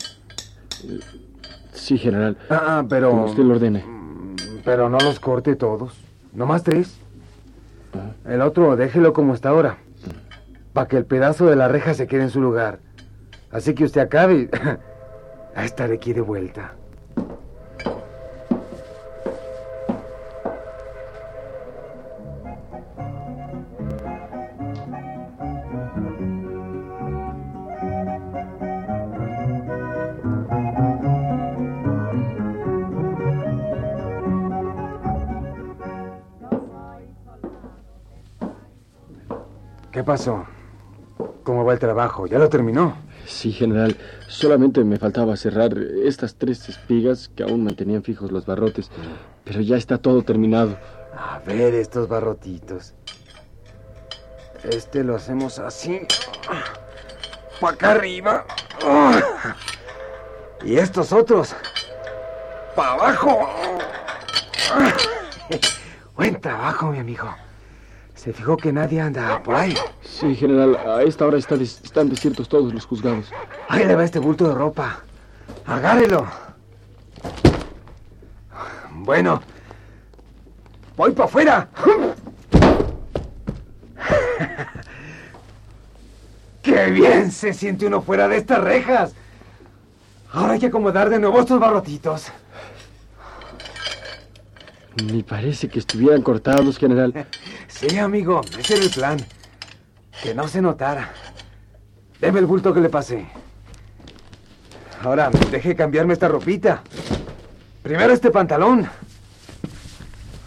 Sí, 1.73 1.97
general. 1.97 2.37
Ah, 2.49 2.83
pero... 2.89 3.11
Como 3.11 3.25
usted 3.25 3.43
lo 3.43 3.53
ordene. 3.55 3.83
Mm, 3.85 4.35
pero 4.63 4.89
no 4.89 4.97
los 4.99 5.19
corte 5.19 5.55
todos. 5.55 5.93
No 6.33 6.45
más 6.45 6.63
tres. 6.63 6.97
Ah. 7.93 8.29
El 8.29 8.41
otro 8.41 8.75
déjelo 8.75 9.13
como 9.13 9.33
está 9.33 9.49
ahora. 9.49 9.77
Para 10.73 10.87
que 10.87 10.97
el 10.97 11.05
pedazo 11.05 11.47
de 11.47 11.55
la 11.55 11.67
reja 11.67 11.93
se 11.93 12.07
quede 12.07 12.23
en 12.23 12.29
su 12.29 12.41
lugar. 12.41 12.79
Así 13.51 13.73
que 13.73 13.83
usted 13.85 14.01
acabe. 14.01 14.49
A 15.55 15.65
estar 15.65 15.91
aquí 15.91 16.13
de 16.13 16.21
vuelta. 16.21 16.75
¿Qué 40.09 40.13
pasó? 40.13 40.47
¿Cómo 41.43 41.63
va 41.63 41.73
el 41.73 41.77
trabajo? 41.77 42.25
¿Ya 42.25 42.39
lo 42.39 42.49
terminó? 42.49 42.97
Sí, 43.27 43.51
general. 43.51 43.95
Solamente 44.27 44.83
me 44.83 44.97
faltaba 44.97 45.37
cerrar 45.37 45.77
estas 46.03 46.33
tres 46.33 46.67
espigas 46.67 47.29
que 47.35 47.43
aún 47.43 47.63
mantenían 47.63 48.01
fijos 48.01 48.31
los 48.31 48.47
barrotes. 48.47 48.89
Pero 49.43 49.61
ya 49.61 49.77
está 49.77 49.99
todo 49.99 50.23
terminado. 50.23 50.79
A 51.15 51.37
ver 51.45 51.75
estos 51.75 52.07
barrotitos. 52.07 52.95
Este 54.63 55.03
lo 55.03 55.15
hacemos 55.15 55.59
así. 55.59 56.01
Para 57.61 57.73
acá 57.75 57.91
arriba. 57.91 58.45
Y 60.65 60.75
estos 60.77 61.13
otros. 61.13 61.55
Para 62.75 62.93
abajo. 62.93 63.47
Buen 66.15 66.41
trabajo, 66.41 66.87
mi 66.87 66.97
amigo. 66.97 67.29
¿Se 68.15 68.33
fijó 68.33 68.57
que 68.57 68.73
nadie 68.73 68.99
anda 68.99 69.41
por 69.41 69.55
ahí? 69.55 69.73
Sí, 70.19 70.35
general. 70.35 70.75
A 70.75 71.01
esta 71.03 71.25
hora 71.25 71.37
están 71.37 72.09
desiertos 72.09 72.49
todos 72.49 72.73
los 72.73 72.85
juzgados. 72.85 73.31
Ahí 73.69 73.85
le 73.85 73.95
va 73.95 74.03
este 74.03 74.19
bulto 74.19 74.49
de 74.49 74.53
ropa. 74.53 74.99
Agárrelo. 75.65 76.27
Bueno. 78.91 79.41
Voy 80.97 81.11
para 81.11 81.25
afuera. 81.25 81.69
¡Qué 86.61 86.85
bien 86.87 87.31
se 87.31 87.53
siente 87.53 87.85
uno 87.85 88.01
fuera 88.01 88.27
de 88.27 88.35
estas 88.37 88.61
rejas! 88.61 89.13
Ahora 90.33 90.53
hay 90.53 90.59
que 90.59 90.65
acomodar 90.65 91.09
de 91.09 91.19
nuevo 91.19 91.39
estos 91.39 91.57
barrotitos. 91.59 92.27
Ni 95.05 95.23
parece 95.23 95.69
que 95.69 95.79
estuvieran 95.79 96.21
cortados, 96.21 96.77
general. 96.77 97.25
Sí, 97.69 97.97
amigo, 97.97 98.41
ese 98.59 98.75
era 98.75 98.83
el 98.83 98.89
plan. 98.89 99.17
Que 100.23 100.33
no 100.33 100.47
se 100.47 100.61
notara. 100.61 101.11
Deme 102.19 102.39
el 102.39 102.45
bulto 102.45 102.73
que 102.73 102.81
le 102.81 102.89
pasé. 102.89 103.25
Ahora, 105.01 105.29
deje 105.51 105.75
cambiarme 105.75 106.13
esta 106.13 106.27
ropita. 106.27 106.83
Primero 107.81 108.13
este 108.13 108.29
pantalón. 108.29 108.87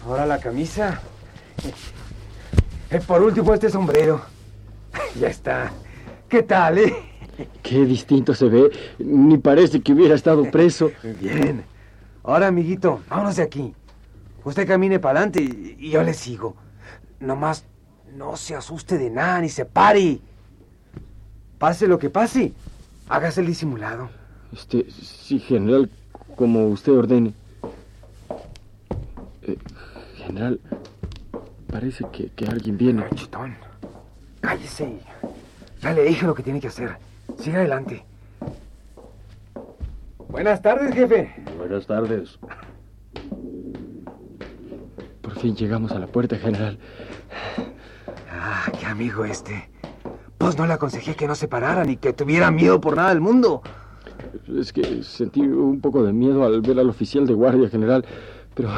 Ahora 0.05 0.25
la 0.25 0.39
camisa. 0.39 1.01
Y 2.91 2.99
por 2.99 3.21
último 3.21 3.53
este 3.53 3.69
sombrero. 3.69 4.21
Ya 5.19 5.27
está. 5.27 5.71
¿Qué 6.27 6.43
tal, 6.43 6.79
eh? 6.79 6.95
Qué 7.61 7.85
distinto 7.85 8.33
se 8.33 8.47
ve. 8.47 8.71
Ni 8.99 9.37
parece 9.37 9.81
que 9.81 9.93
hubiera 9.93 10.15
estado 10.15 10.43
preso. 10.51 10.91
Bien. 11.19 11.63
Ahora, 12.23 12.47
amiguito, 12.47 13.01
vámonos 13.09 13.35
de 13.35 13.43
aquí. 13.43 13.75
Usted 14.43 14.67
camine 14.67 14.99
para 14.99 15.19
adelante 15.19 15.41
y, 15.41 15.89
yo 15.89 16.03
le 16.03 16.13
sigo. 16.13 16.55
Nomás 17.19 17.65
no 18.15 18.35
se 18.37 18.55
asuste 18.55 18.97
de 18.97 19.09
nada 19.09 19.41
ni 19.41 19.49
se 19.49 19.65
pare. 19.65 20.19
Pase 21.57 21.87
lo 21.87 21.97
que 21.97 22.09
pase, 22.09 22.53
hágase 23.07 23.41
el 23.41 23.47
disimulado. 23.47 24.09
Este, 24.51 24.89
sí, 24.91 25.39
general, 25.39 25.89
como 26.35 26.67
usted 26.67 26.91
ordene. 26.91 27.33
Eh, 29.41 29.57
general, 30.17 30.59
parece 31.71 32.05
que, 32.11 32.45
alguien 32.45 32.77
viene. 32.77 33.05
chitón, 33.15 33.55
cállese. 34.41 34.99
Ya 35.81 35.93
le 35.93 36.03
dije 36.03 36.25
lo 36.25 36.35
que 36.35 36.43
tiene 36.43 36.59
que 36.59 36.67
hacer. 36.67 36.97
Siga 37.39 37.59
adelante. 37.59 38.05
Buenas 40.29 40.61
tardes, 40.61 40.93
jefe. 40.93 41.33
Buenas 41.57 41.85
tardes 41.85 42.39
fin 45.43 45.55
llegamos 45.57 45.91
a 45.91 45.99
la 45.99 46.07
puerta, 46.07 46.37
general. 46.37 46.77
Amigo 48.93 49.25
este. 49.25 49.71
Pues 50.37 50.55
no 50.55 50.67
le 50.67 50.73
aconsejé 50.73 51.15
que 51.15 51.25
no 51.25 51.33
se 51.33 51.47
parara 51.47 51.83
ni 51.83 51.97
que 51.97 52.13
tuviera 52.13 52.51
miedo 52.51 52.79
por 52.79 52.95
nada 52.95 53.09
del 53.09 53.21
mundo. 53.21 53.63
Es 54.55 54.71
que 54.71 55.01
sentí 55.01 55.41
un 55.41 55.81
poco 55.81 56.03
de 56.03 56.13
miedo 56.13 56.45
al 56.45 56.61
ver 56.61 56.77
al 56.77 56.91
oficial 56.91 57.25
de 57.25 57.33
guardia 57.33 57.69
general, 57.69 58.05
pero 58.53 58.69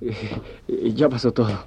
eh, 0.00 0.92
ya 0.94 1.10
pasó 1.10 1.30
todo. 1.34 1.58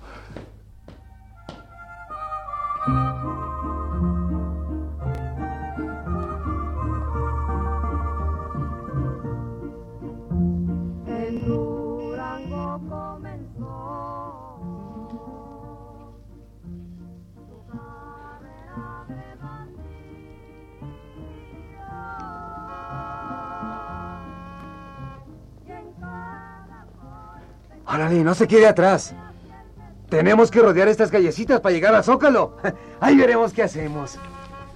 Órale, 27.94 28.24
no 28.24 28.34
se 28.34 28.48
quede 28.48 28.66
atrás. 28.66 29.14
Tenemos 30.10 30.50
que 30.50 30.60
rodear 30.60 30.88
estas 30.88 31.12
callecitas 31.12 31.62
para 31.62 31.74
llegar 31.74 31.94
a 31.94 32.02
Zócalo. 32.02 32.58
Ahí 33.00 33.16
veremos 33.16 33.54
qué 33.54 33.62
hacemos. 33.62 34.18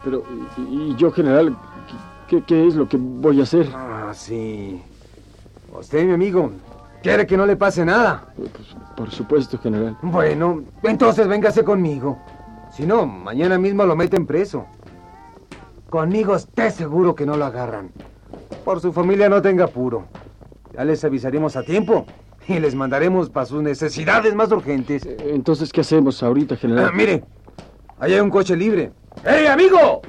Pero, 0.04 0.24
¿y 0.58 0.96
yo, 0.98 1.12
general? 1.12 1.58
¿Qué, 2.28 2.44
qué 2.44 2.68
es 2.68 2.76
lo 2.76 2.88
que 2.88 2.98
voy 3.00 3.40
a 3.40 3.44
hacer? 3.44 3.68
Ah, 3.74 4.12
sí. 4.14 4.84
Usted, 5.74 6.06
mi 6.06 6.14
amigo, 6.14 6.52
quiere 7.02 7.26
que 7.26 7.38
no 7.38 7.48
le 7.48 7.56
pase 7.56 7.84
nada. 7.84 8.26
Pues, 8.36 8.76
por 8.96 9.10
supuesto, 9.10 9.58
general. 9.58 9.98
Bueno, 10.04 10.64
entonces 10.84 11.28
véngase 11.28 11.64
conmigo. 11.64 12.20
Si 12.72 12.86
no, 12.86 13.08
mañana 13.08 13.58
mismo 13.58 13.84
lo 13.86 13.96
meten 13.96 14.28
preso. 14.28 14.68
Conmigo 15.90 16.36
esté 16.36 16.70
seguro 16.70 17.16
que 17.16 17.26
no 17.26 17.36
lo 17.36 17.46
agarran. 17.46 17.90
Por 18.64 18.80
su 18.80 18.94
familia 18.94 19.28
no 19.28 19.42
tenga 19.42 19.66
apuro. 19.66 20.06
Ya 20.74 20.84
les 20.84 21.04
avisaremos 21.04 21.56
a 21.56 21.64
tiempo 21.64 22.06
y 22.48 22.60
les 22.60 22.76
mandaremos 22.76 23.30
para 23.30 23.46
sus 23.46 23.62
necesidades 23.62 24.34
más 24.34 24.52
urgentes. 24.52 25.06
Eh, 25.06 25.18
entonces, 25.34 25.72
¿qué 25.72 25.82
hacemos 25.82 26.24
ahorita, 26.24 26.56
general? 26.56 26.86
Ah, 26.90 26.92
mire, 26.94 27.24
ahí 28.00 28.14
hay 28.14 28.20
un 28.20 28.30
coche 28.30 28.56
libre. 28.56 28.92
¡Ey, 29.26 29.48
amigo! 29.48 30.02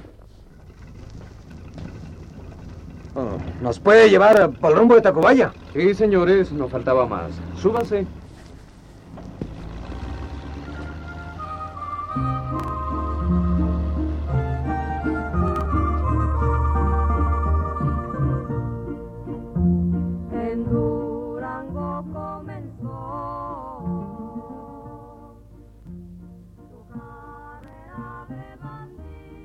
Oh, 3.15 3.37
¿Nos 3.61 3.81
puede 3.81 4.09
llevar 4.09 4.51
para 4.53 4.75
el 4.75 4.79
rumbo 4.79 4.95
de 4.95 5.01
Tacubaya? 5.01 5.53
Sí, 5.73 5.95
señores, 5.95 6.53
no 6.53 6.69
faltaba 6.69 7.07
más. 7.07 7.33
Súbanse. 7.61 8.07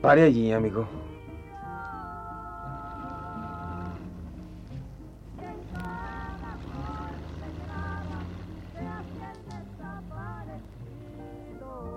Pare 0.03 0.23
allí, 0.23 0.51
amigo. 0.51 0.85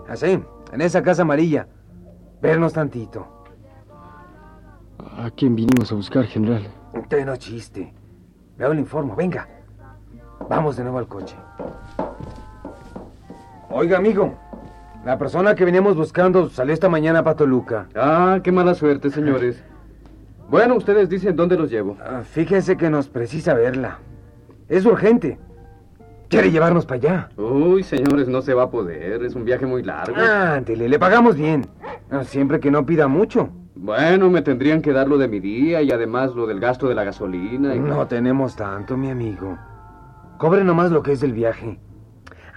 Así, 0.09 0.41
en 0.71 0.81
esa 0.81 1.03
casa 1.03 1.23
amarilla. 1.23 1.67
Vernos 2.41 2.75
tantito. 2.75 3.27
¿A 5.01 5.29
quién 5.33 5.57
vinimos 5.57 5.91
a 5.91 5.97
buscar, 5.97 6.27
general? 6.27 6.65
Usted 6.95 7.27
no 7.27 7.37
chiste. 7.37 7.93
Veo 8.57 8.71
el 8.71 8.79
informe, 8.79 9.17
venga. 9.17 9.49
Vamos 10.49 10.77
de 10.77 10.85
nuevo 10.85 10.99
al 10.99 11.09
coche. 11.09 11.35
Oiga, 13.69 13.99
amigo. 13.99 14.46
La 15.07 15.17
persona 15.19 15.55
que 15.55 15.65
veníamos 15.65 15.97
buscando 15.97 16.49
salió 16.51 16.75
esta 16.75 16.89
mañana 16.89 17.23
para 17.23 17.37
Toluca. 17.37 17.87
Ah, 17.95 18.41
qué 18.43 18.51
mala 18.53 18.75
suerte, 18.75 19.09
señores. 19.11 19.63
Bueno, 20.49 20.77
ustedes 20.77 21.09
dicen 21.09 21.35
dónde 21.35 21.57
los 21.57 21.71
llevo. 21.73 21.97
Ah, 22.01 22.23
fíjense 22.23 22.77
que 22.77 22.89
nos 22.89 23.09
precisa 23.09 23.53
verla. 23.55 23.99
Es 24.69 24.87
urgente. 24.87 25.39
Quiere 26.29 26.53
llevarnos 26.53 26.87
para 26.87 26.99
allá. 26.99 27.29
Uy, 27.37 27.83
señores, 27.83 28.29
no 28.29 28.41
se 28.43 28.55
va 28.55 28.63
a 28.65 28.71
poder. 28.71 29.25
Es 29.25 29.35
un 29.35 29.45
viaje 29.45 29.67
muy 29.67 29.83
largo. 29.83 30.15
Ándele, 30.17 30.89
le 30.89 30.99
pagamos 31.01 31.35
bien. 31.37 31.67
Ah, 32.13 32.23
Siempre 32.23 32.61
que 32.61 32.71
no 32.71 32.87
pida 32.87 33.09
mucho. 33.09 33.49
Bueno, 33.75 34.31
me 34.31 34.41
tendrían 34.43 34.83
que 34.83 34.93
dar 34.93 35.09
lo 35.09 35.19
de 35.19 35.27
mi 35.27 35.41
día 35.41 35.83
y 35.83 35.91
además 35.91 36.33
lo 36.37 36.47
del 36.47 36.61
gasto 36.61 36.89
de 36.89 36.95
la 36.95 37.03
gasolina. 37.03 37.75
y- 37.75 37.81
No 37.81 38.07
tenemos 38.07 38.55
tanto, 38.55 38.97
mi 38.97 39.11
amigo. 39.11 39.59
Cobre 40.39 40.63
nomás 40.63 40.93
lo 40.93 41.03
que 41.03 41.11
es 41.11 41.21
del 41.21 41.33
viaje. 41.33 41.81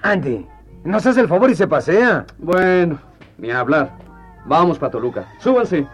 Ande, 0.04 0.48
nos 0.84 1.06
hace 1.06 1.22
el 1.22 1.28
favor 1.28 1.50
y 1.50 1.56
se 1.56 1.68
pasea. 1.68 2.26
Bueno, 2.38 3.00
ni 3.38 3.52
hablar. 3.52 3.92
Vamos 4.46 4.80
para 4.80 4.92
Toluca. 4.92 5.28
Súbanse. 5.40 5.86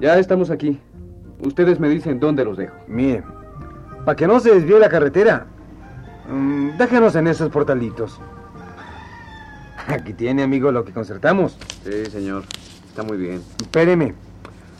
Ya 0.00 0.18
estamos 0.18 0.50
aquí. 0.50 0.78
Ustedes 1.40 1.80
me 1.80 1.88
dicen 1.88 2.20
dónde 2.20 2.44
los 2.44 2.56
dejo. 2.56 2.76
Mire, 2.86 3.22
para 4.04 4.16
que 4.16 4.26
no 4.26 4.40
se 4.40 4.54
desvíe 4.54 4.78
la 4.78 4.88
carretera, 4.88 5.46
mm, 6.28 6.76
déjenos 6.76 7.16
en 7.16 7.26
esos 7.26 7.50
portalitos. 7.50 8.20
Aquí 9.88 10.12
tiene, 10.12 10.42
amigo, 10.42 10.70
lo 10.72 10.84
que 10.84 10.92
concertamos. 10.92 11.58
Sí, 11.84 12.06
señor. 12.06 12.44
Está 12.88 13.02
muy 13.02 13.16
bien. 13.16 13.42
Espéreme. 13.60 14.14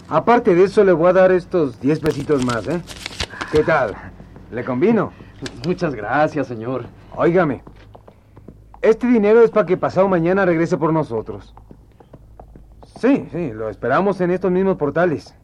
Aparte 0.08 0.54
de 0.54 0.64
eso, 0.64 0.84
le 0.84 0.92
voy 0.92 1.08
a 1.08 1.12
dar 1.12 1.32
estos 1.32 1.80
10 1.80 2.00
pesitos 2.00 2.44
más, 2.44 2.66
¿eh? 2.68 2.82
¿Qué 3.50 3.62
tal? 3.62 3.94
¿Le 4.50 4.64
combino? 4.64 5.12
Muchas 5.66 5.94
gracias, 5.94 6.46
señor. 6.46 6.86
Óigame. 7.14 7.62
Este 8.82 9.06
dinero 9.06 9.42
es 9.42 9.50
para 9.50 9.66
que 9.66 9.76
pasado 9.76 10.08
mañana 10.08 10.44
regrese 10.44 10.76
por 10.76 10.92
nosotros. 10.92 11.54
Sí, 12.98 13.28
sí, 13.30 13.52
lo 13.52 13.68
esperamos 13.68 14.20
en 14.22 14.30
estos 14.30 14.50
mismos 14.50 14.76
portales. 14.76 15.34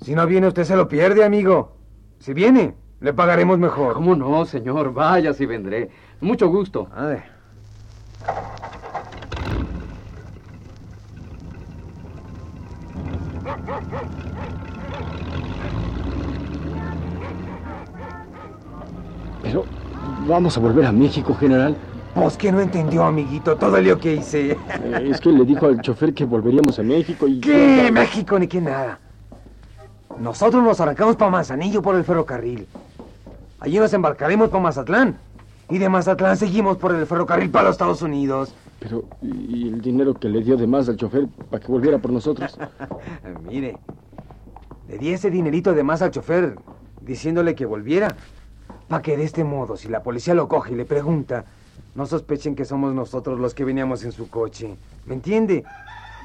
Si 0.00 0.14
no 0.14 0.26
viene, 0.26 0.48
usted 0.48 0.64
se 0.64 0.76
lo 0.76 0.88
pierde, 0.88 1.24
amigo. 1.24 1.76
Si 2.18 2.32
viene, 2.32 2.74
le 3.00 3.12
pagaremos 3.12 3.58
mejor. 3.58 3.94
¿Cómo 3.94 4.16
no, 4.16 4.44
señor? 4.44 4.92
Vaya 4.92 5.32
si 5.32 5.46
vendré. 5.46 5.90
Mucho 6.20 6.48
gusto. 6.48 6.88
A 6.94 7.06
ver. 7.06 7.22
Pero, 19.42 19.64
¿vamos 20.26 20.56
a 20.56 20.60
volver 20.60 20.86
a 20.86 20.92
México, 20.92 21.34
general? 21.34 21.76
Pues 22.20 22.36
que 22.36 22.50
no 22.50 22.60
entendió, 22.60 23.04
amiguito, 23.04 23.56
todo 23.56 23.80
lío 23.80 23.98
que 23.98 24.14
hice. 24.14 24.52
Eh, 24.52 25.08
Es 25.10 25.20
que 25.20 25.30
le 25.30 25.44
dijo 25.44 25.66
al 25.66 25.80
chofer 25.80 26.12
que 26.12 26.24
volveríamos 26.24 26.78
a 26.78 26.82
México 26.82 27.28
y... 27.28 27.40
¿Qué? 27.40 27.90
México 27.92 28.38
ni 28.38 28.48
qué 28.48 28.60
nada. 28.60 28.98
Nosotros 30.18 30.62
nos 30.62 30.80
arrancamos 30.80 31.16
para 31.16 31.30
Manzanillo 31.30 31.80
por 31.80 31.94
el 31.94 32.02
ferrocarril. 32.04 32.66
Allí 33.60 33.78
nos 33.78 33.92
embarcaremos 33.92 34.48
para 34.50 34.62
Mazatlán. 34.62 35.16
Y 35.70 35.78
de 35.78 35.88
Mazatlán 35.88 36.36
seguimos 36.36 36.76
por 36.76 36.94
el 36.94 37.06
ferrocarril 37.06 37.50
para 37.50 37.66
los 37.66 37.74
Estados 37.74 38.02
Unidos. 38.02 38.52
Pero, 38.80 39.04
¿y 39.22 39.68
el 39.68 39.80
dinero 39.80 40.14
que 40.14 40.28
le 40.28 40.42
dio 40.42 40.56
de 40.56 40.66
más 40.66 40.88
al 40.88 40.96
chofer 40.96 41.28
para 41.50 41.64
que 41.64 41.70
volviera 41.70 41.98
por 41.98 42.10
nosotros? 42.10 42.58
Mire, 43.48 43.76
le 44.88 44.98
di 44.98 45.10
ese 45.10 45.30
dinerito 45.30 45.72
de 45.72 45.82
más 45.84 46.02
al 46.02 46.10
chofer, 46.10 46.56
diciéndole 47.00 47.54
que 47.54 47.64
volviera. 47.66 48.08
Para 48.88 49.02
que 49.02 49.16
de 49.16 49.24
este 49.24 49.44
modo, 49.44 49.76
si 49.76 49.88
la 49.88 50.02
policía 50.02 50.34
lo 50.34 50.48
coge 50.48 50.72
y 50.72 50.76
le 50.76 50.84
pregunta, 50.86 51.44
no 51.94 52.06
sospechen 52.06 52.54
que 52.54 52.64
somos 52.64 52.94
nosotros 52.94 53.40
los 53.40 53.54
que 53.54 53.64
veníamos 53.64 54.04
en 54.04 54.12
su 54.12 54.30
coche. 54.30 54.76
¿Me 55.06 55.14
entiende? 55.14 55.64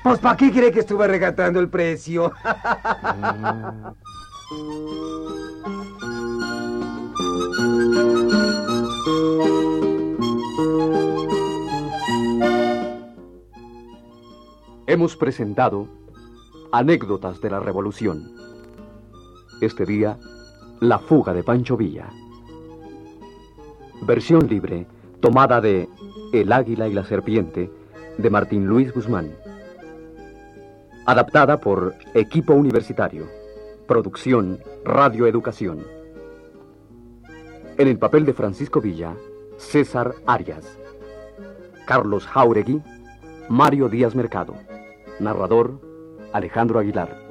Pues 0.04 0.20
¿para 0.20 0.38
qué 0.38 0.52
cree 0.52 0.72
que 0.72 0.82
estuve 0.82 1.08
regatando 1.08 1.60
el 1.60 1.70
precio? 1.70 2.32
Hemos 14.86 15.16
presentado 15.16 15.88
Anécdotas 16.72 17.42
de 17.42 17.50
la 17.50 17.60
Revolución. 17.60 18.32
Este 19.62 19.86
día, 19.86 20.20
La 20.82 21.00
fuga 21.00 21.34
de 21.34 21.42
Pancho 21.42 21.76
Villa. 21.76 22.10
Versión 24.02 24.48
libre, 24.48 24.86
tomada 25.24 25.62
de 25.62 25.88
El 26.34 26.52
águila 26.52 26.90
y 26.90 26.94
la 26.94 27.06
serpiente, 27.06 27.72
de 28.18 28.30
Martín 28.30 28.66
Luis 28.66 28.94
Guzmán. 28.94 29.32
Adaptada 31.06 31.62
por 31.62 31.94
Equipo 32.14 32.54
Universitario. 32.54 33.30
Producción 33.88 34.60
Radio 34.84 35.26
Educación. 35.26 35.86
En 37.78 37.88
el 37.88 37.98
papel 37.98 38.26
de 38.26 38.34
Francisco 38.34 38.82
Villa, 38.82 39.16
César 39.56 40.14
Arias. 40.26 40.78
Carlos 41.88 42.28
Jauregui, 42.28 42.82
Mario 43.48 43.88
Díaz 43.88 44.16
Mercado. 44.16 44.56
Narrador, 45.22 45.80
Alejandro 46.34 46.80
Aguilar. 46.80 47.23